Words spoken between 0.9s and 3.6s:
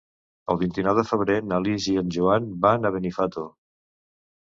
de febrer na Lis i en Joan van a Benifato.